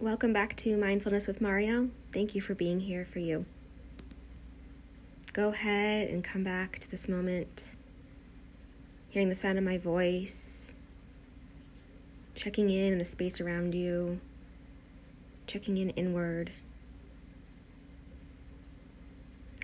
[0.00, 1.90] Welcome back to Mindfulness with Marielle.
[2.14, 3.44] Thank you for being here for you.
[5.34, 7.64] Go ahead and come back to this moment,
[9.10, 10.74] hearing the sound of my voice,
[12.34, 14.22] checking in in the space around you,
[15.46, 16.50] checking in inward.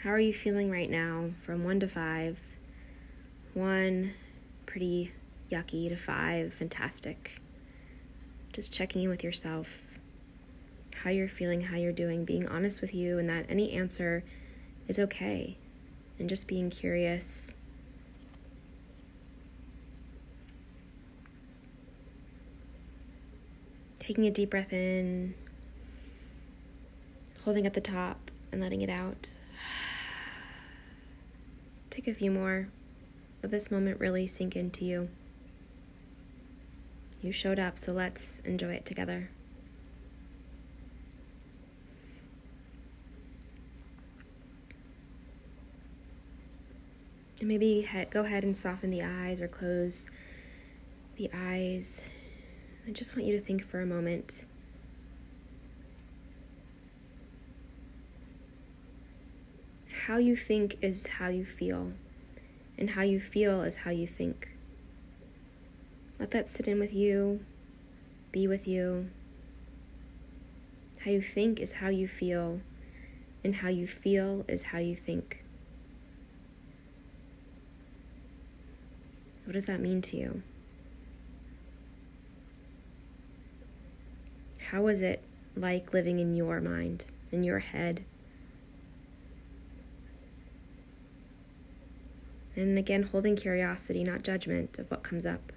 [0.02, 2.38] How are you feeling right now from one to five?
[3.54, 4.12] One,
[4.66, 5.12] pretty
[5.50, 7.40] yucky, to five, fantastic.
[8.52, 9.80] Just checking in with yourself
[11.02, 14.24] how you're feeling, how you're doing, being honest with you, and that any answer
[14.88, 15.56] is okay,
[16.18, 17.52] and just being curious.
[23.98, 25.34] Taking a deep breath in,
[27.44, 29.30] holding at the top, and letting it out.
[31.90, 32.68] Take a few more.
[33.42, 35.08] Let this moment really sink into you.
[37.20, 39.30] You showed up, so let's enjoy it together.
[47.38, 50.06] And maybe go ahead and soften the eyes or close
[51.16, 52.10] the eyes.
[52.86, 54.44] I just want you to think for a moment.
[60.06, 61.92] How you think is how you feel,
[62.78, 64.50] and how you feel is how you think.
[66.20, 67.44] Let that sit in with you,
[68.30, 69.10] be with you.
[71.04, 72.60] How you think is how you feel,
[73.42, 75.42] and how you feel is how you think.
[79.46, 80.42] What does that mean to you?
[84.70, 85.22] How is it
[85.54, 88.04] like living in your mind, in your head?
[92.56, 95.52] And again, holding curiosity, not judgment of what comes up.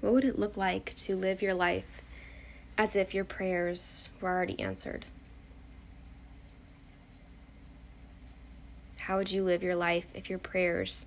[0.00, 2.02] What would it look like to live your life
[2.78, 5.04] as if your prayers were already answered?
[9.06, 11.06] How would you live your life if your prayers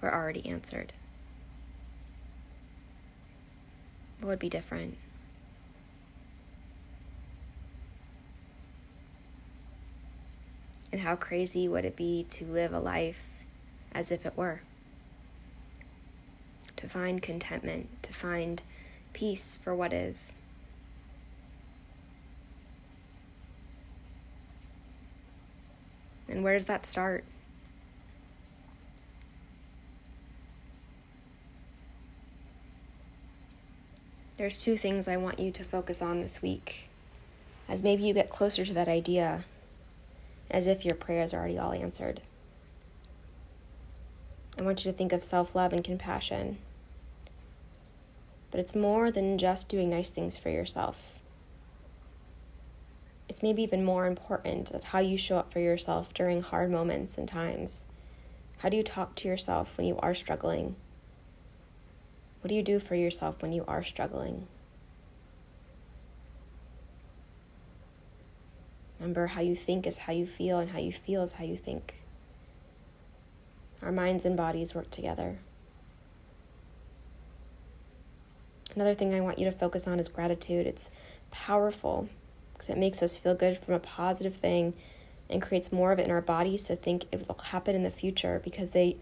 [0.00, 0.92] were already answered?
[4.18, 4.98] What would be different?
[10.90, 13.22] And how crazy would it be to live a life
[13.92, 14.62] as if it were?
[16.78, 18.60] To find contentment, to find
[19.12, 20.32] peace for what is.
[26.28, 27.24] And where does that start?
[34.36, 36.88] There's two things I want you to focus on this week
[37.68, 39.44] as maybe you get closer to that idea,
[40.50, 42.20] as if your prayers are already all answered.
[44.58, 46.58] I want you to think of self love and compassion.
[48.50, 51.15] But it's more than just doing nice things for yourself
[53.28, 57.18] it's maybe even more important of how you show up for yourself during hard moments
[57.18, 57.84] and times.
[58.58, 60.76] How do you talk to yourself when you are struggling?
[62.40, 64.46] What do you do for yourself when you are struggling?
[68.98, 71.56] Remember, how you think is how you feel, and how you feel is how you
[71.56, 71.96] think.
[73.82, 75.38] Our minds and bodies work together.
[78.74, 80.66] Another thing I want you to focus on is gratitude.
[80.66, 80.90] It's
[81.30, 82.08] powerful
[82.56, 84.74] because it makes us feel good from a positive thing
[85.28, 87.90] and creates more of it in our bodies to think it will happen in the
[87.90, 88.96] future because the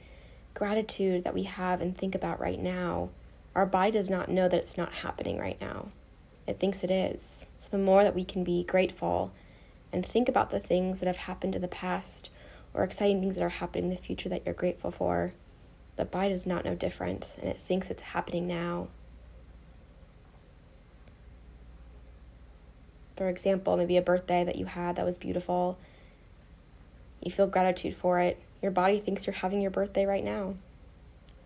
[0.55, 3.11] gratitude that we have and think about right now
[3.55, 5.89] our body does not know that it's not happening right now.
[6.47, 7.47] It thinks it is.
[7.59, 9.33] So the more that we can be grateful
[9.93, 12.31] and think about the things that have happened in the past
[12.75, 15.33] or exciting things that are happening in the future that you're grateful for
[15.97, 18.89] the body does not know different and it thinks it's happening now
[23.17, 25.79] For example, maybe a birthday that you had that was beautiful.
[27.23, 28.41] You feel gratitude for it.
[28.61, 30.55] Your body thinks you're having your birthday right now.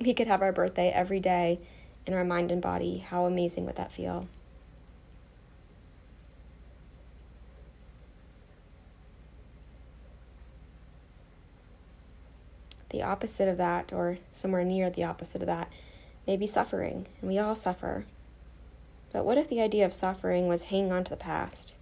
[0.00, 1.60] We could have our birthday every day
[2.06, 2.98] in our mind and body.
[2.98, 4.28] How amazing would that feel?
[12.90, 15.70] The opposite of that, or somewhere near the opposite of that,
[16.26, 18.06] may be suffering, and we all suffer.
[19.12, 21.76] But what if the idea of suffering was hanging on to the past?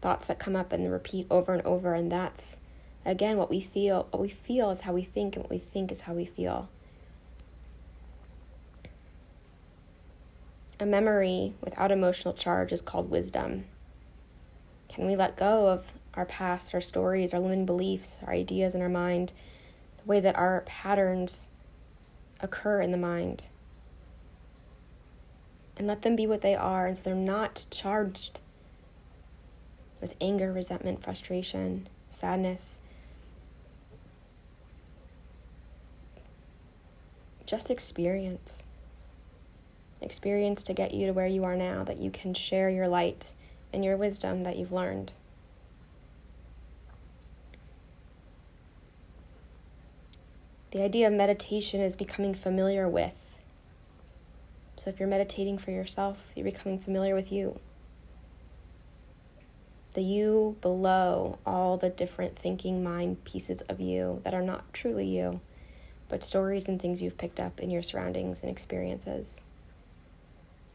[0.00, 2.58] Thoughts that come up and repeat over and over, and that's
[3.04, 4.06] again what we feel.
[4.10, 6.68] What we feel is how we think, and what we think is how we feel.
[10.80, 13.64] A memory without emotional charge is called wisdom.
[14.88, 15.84] Can we let go of
[16.16, 19.32] our past, our stories, our limiting beliefs, our ideas in our mind,
[19.98, 21.48] the way that our patterns
[22.40, 23.46] occur in the mind.
[25.76, 28.38] And let them be what they are, and so they're not charged
[30.00, 32.80] with anger, resentment, frustration, sadness.
[37.46, 38.64] Just experience.
[40.00, 43.32] Experience to get you to where you are now, that you can share your light
[43.72, 45.12] and your wisdom that you've learned.
[50.70, 53.23] The idea of meditation is becoming familiar with.
[54.76, 57.58] So if you're meditating for yourself, you're becoming familiar with you.
[59.94, 65.06] The you below all the different thinking mind pieces of you that are not truly
[65.06, 65.40] you,
[66.08, 69.44] but stories and things you've picked up in your surroundings and experiences.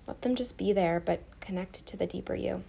[0.07, 2.63] Let them just be there, but connect to the deeper you.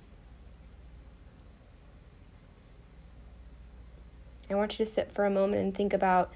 [4.50, 6.32] I want you to sit for a moment and think about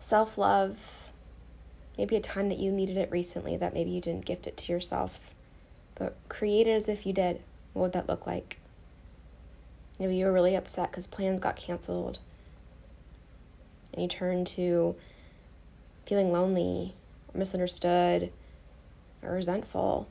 [0.00, 1.03] self love,
[1.96, 4.72] maybe a time that you needed it recently that maybe you didn't gift it to
[4.72, 5.20] yourself,
[5.94, 7.40] but create it as if you did.
[7.72, 8.58] What would that look like?
[9.98, 12.18] Maybe you were really upset because plans got canceled
[13.92, 14.96] and you turned to
[16.06, 16.94] feeling lonely
[17.32, 18.32] or misunderstood
[19.22, 20.08] or resentful.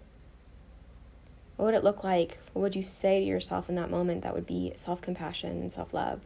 [1.58, 2.40] What would it look like?
[2.54, 5.72] What would you say to yourself in that moment that would be self compassion and
[5.72, 6.22] self love?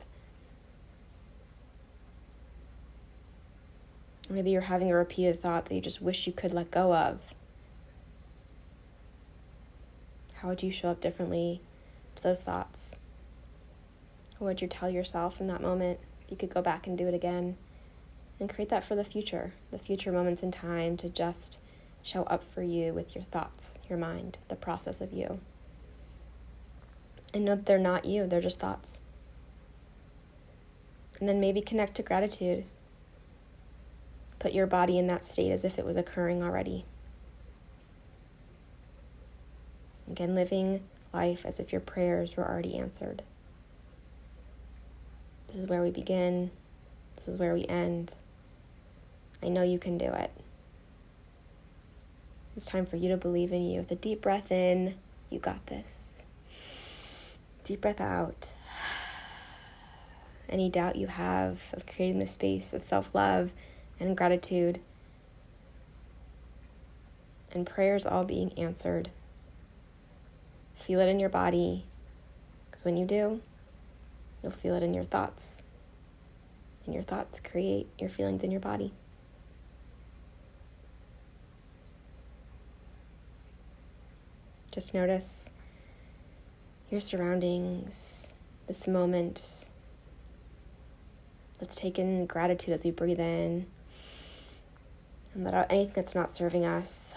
[4.29, 7.33] Maybe you're having a repeated thought that you just wish you could let go of.
[10.35, 11.61] How would you show up differently
[12.15, 12.95] to those thoughts?
[14.37, 17.07] What would you tell yourself in that moment if you could go back and do
[17.07, 17.57] it again?
[18.39, 21.57] And create that for the future, the future moments in time to just
[22.03, 25.39] show up for you with your thoughts, your mind, the process of you.
[27.33, 28.99] And know that they're not you, they're just thoughts.
[31.19, 32.65] And then maybe connect to gratitude
[34.47, 36.85] Put your body in that state as if it was occurring already.
[40.09, 43.23] Again, living life as if your prayers were already answered.
[45.47, 46.49] This is where we begin.
[47.17, 48.13] This is where we end.
[49.43, 50.31] I know you can do it.
[52.55, 53.81] It's time for you to believe in you.
[53.81, 54.95] With a deep breath in,
[55.29, 56.21] you got this.
[57.65, 58.53] Deep breath out.
[60.47, 63.51] Any doubt you have of creating the space of self love
[63.99, 64.79] and gratitude
[67.51, 69.09] and prayers all being answered.
[70.75, 71.85] Feel it in your body,
[72.69, 73.41] because when you do,
[74.41, 75.63] you'll feel it in your thoughts.
[76.85, 78.93] And your thoughts create your feelings in your body.
[84.71, 85.49] Just notice
[86.91, 88.33] your surroundings,
[88.67, 89.47] this moment.
[91.59, 93.65] Let's take in gratitude as we breathe in
[95.37, 97.13] and let out anything that's not serving us.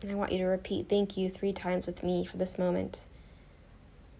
[0.00, 3.04] And I want you to repeat thank you three times with me for this moment.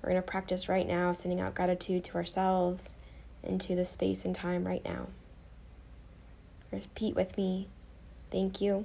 [0.00, 2.94] We're going to practice right now, sending out gratitude to ourselves
[3.42, 5.08] and to the space and time right now.
[6.70, 7.68] Repeat with me
[8.30, 8.84] thank you,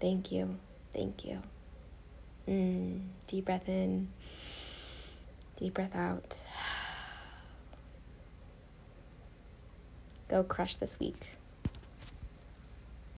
[0.00, 0.56] thank you,
[0.92, 1.40] thank you.
[2.48, 4.08] Mm, deep breath in,
[5.56, 6.36] deep breath out.
[10.34, 11.30] Go crush this week.